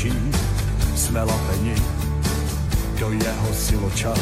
[0.00, 0.12] točí,
[0.96, 1.74] jsme lapeni
[2.98, 4.20] do jeho siločan.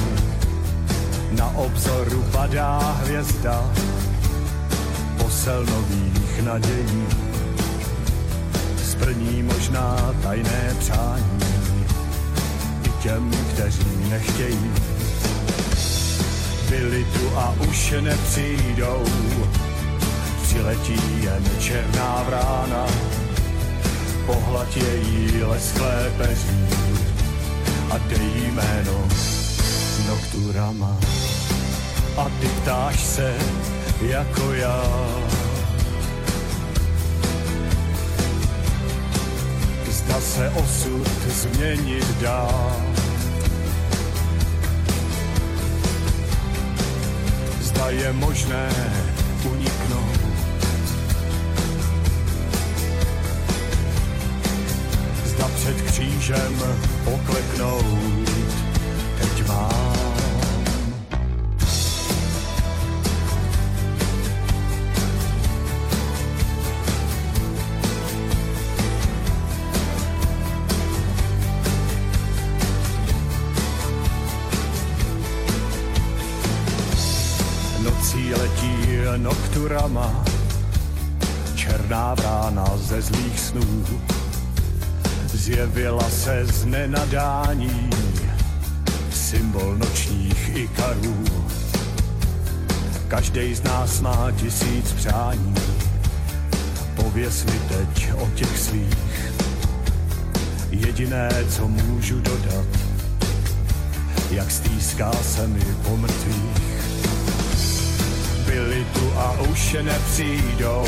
[1.31, 3.73] Na obzoru padá hvězda,
[5.19, 7.07] posel nových nadějí.
[8.85, 11.41] Splní možná tajné přání
[12.83, 14.71] i těm, kteří nechtějí.
[16.71, 19.05] Byli tu a už nepřijdou,
[20.43, 22.87] přiletí jen černá vrána,
[24.29, 26.69] pohlad její lesklé peří
[27.91, 29.09] a dej jméno
[30.09, 30.97] Nocturama.
[32.17, 33.35] A ty ptáš se
[34.01, 34.85] jako já.
[39.91, 42.49] Zda se osud změnit dá.
[47.61, 48.69] Zda je možné
[56.19, 56.59] křížem
[57.05, 58.31] pokleknout.
[59.21, 59.69] Teď mám
[77.83, 80.25] Nocí letí nokturama,
[81.55, 84.18] černá vrána ze zlých snů.
[85.49, 87.91] Zjevila se z nenadání,
[89.11, 91.25] symbol nočních ikarů.
[93.09, 95.55] Každý z nás má tisíc přání,
[96.95, 99.33] pověs mi teď o těch svých.
[100.71, 102.67] Jediné, co můžu dodat,
[104.31, 106.79] jak stýská se mi po mrtvých
[108.47, 110.85] byli tu a už nepřijdou.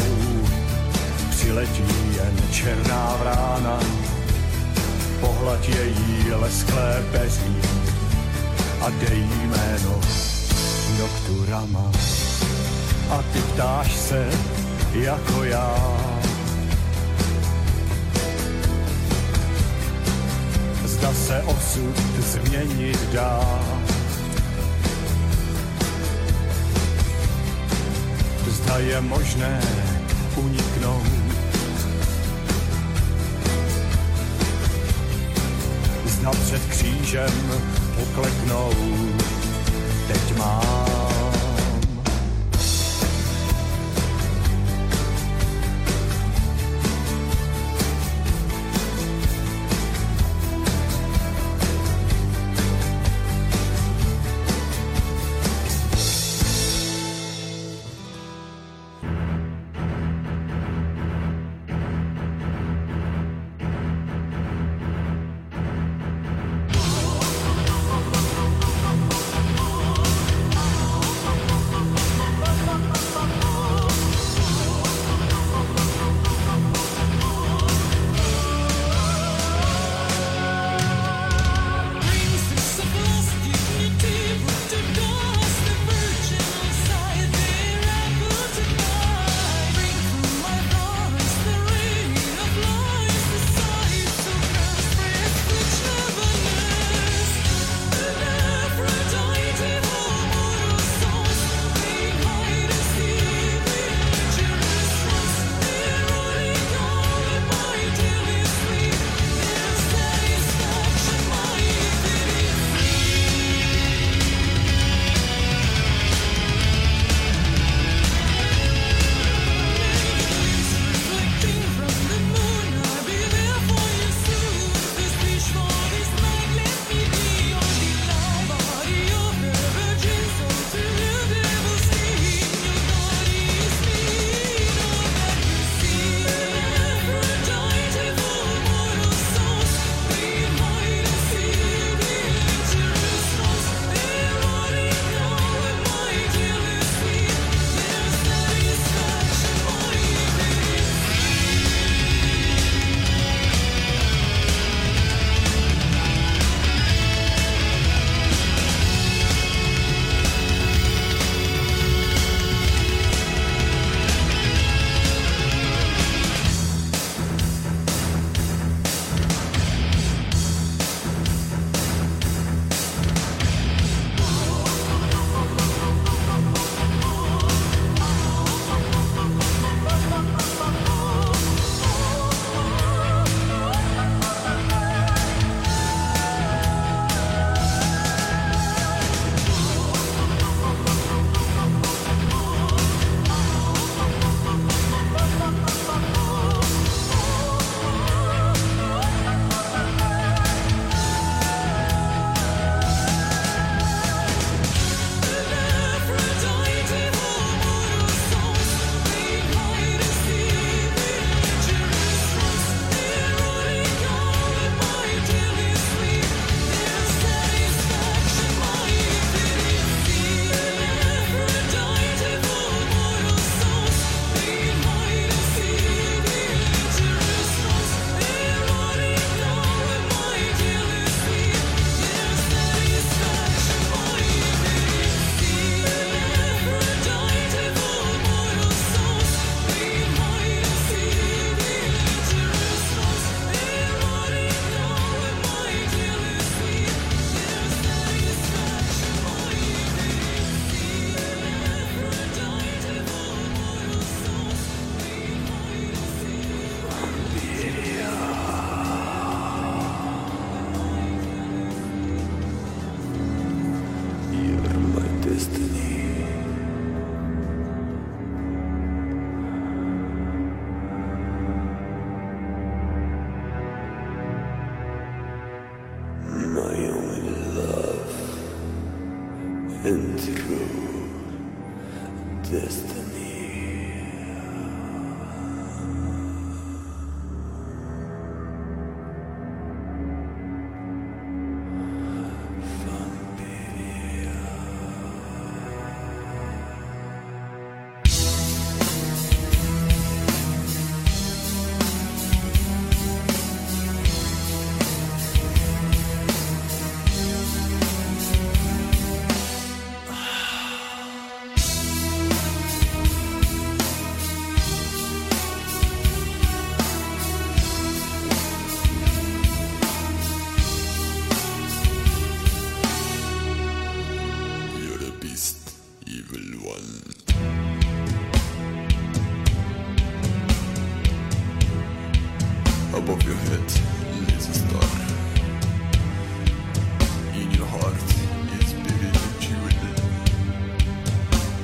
[1.30, 1.84] Přiletí
[2.16, 3.80] jen černá vrána,
[5.20, 7.56] pohlad její lesklé peří
[8.80, 10.00] a dej jméno
[10.98, 11.90] Nocturama.
[13.10, 14.30] A ty ptáš se
[14.92, 15.76] jako já.
[20.84, 23.40] Zda se osud změnit dá.
[28.50, 29.60] zda je možné
[30.36, 31.19] uniknout.
[36.20, 37.62] Zda před křížem
[37.96, 38.76] pokleknout,
[40.08, 41.09] teď mám.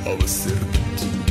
[0.07, 1.26] Of a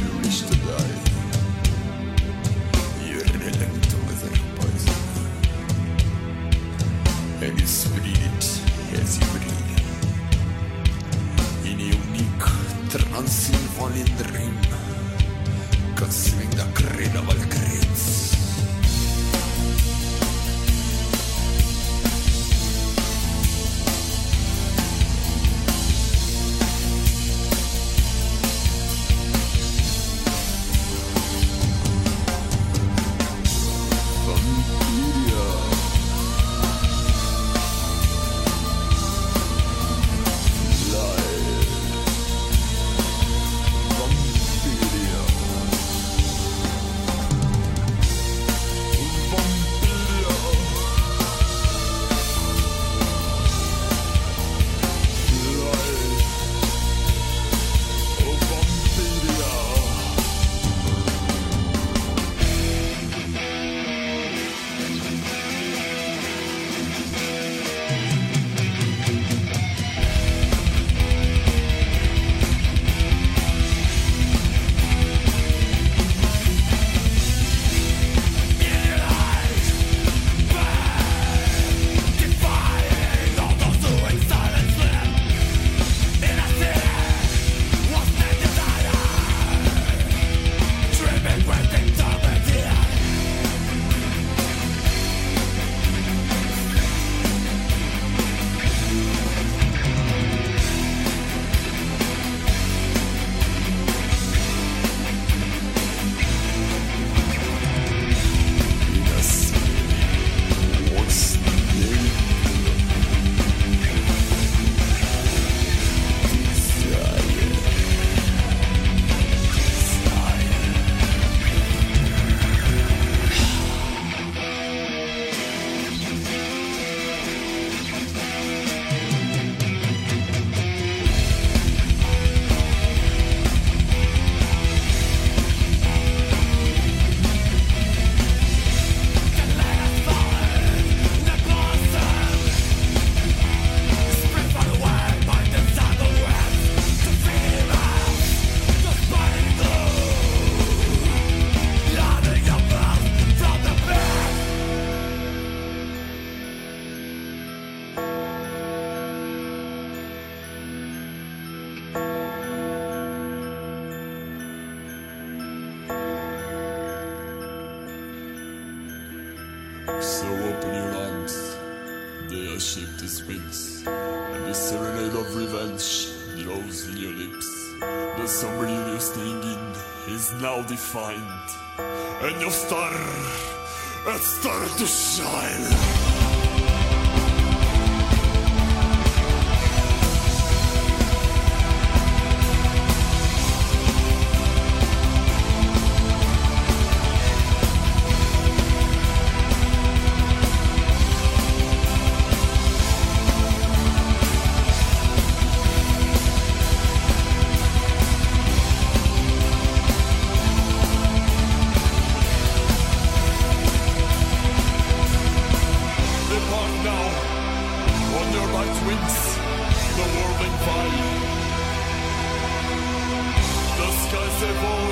[224.46, 224.85] Merciful.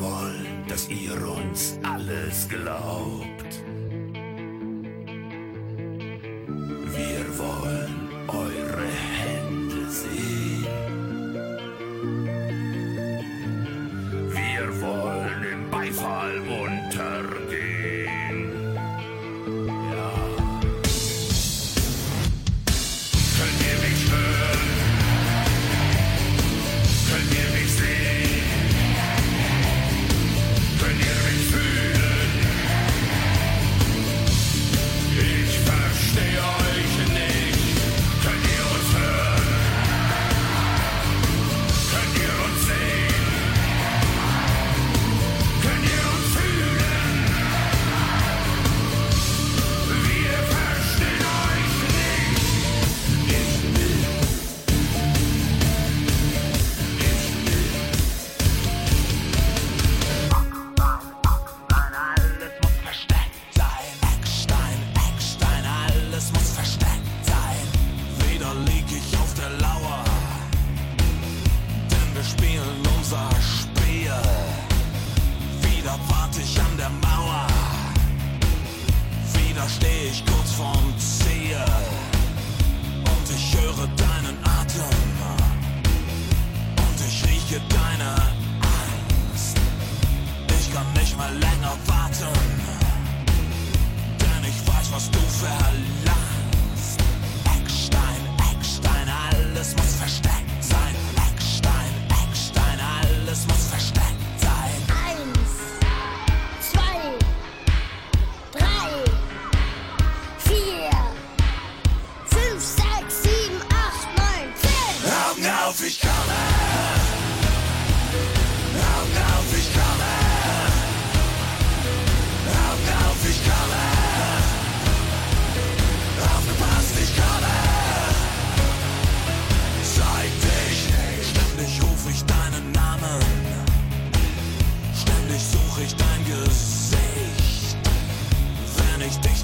[0.00, 3.37] wollen, dass ihr uns alles glaubt.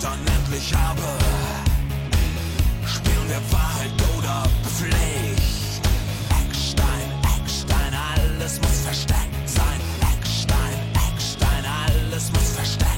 [0.04, 1.00] Endlich habe,
[2.86, 5.80] spielen wir Wahrheit oder Pflicht.
[6.46, 7.08] Eckstein,
[7.40, 9.80] Eckstein, alles muss versteckt sein.
[10.12, 10.76] Eckstein,
[11.10, 12.93] Eckstein, alles muss versteckt sein.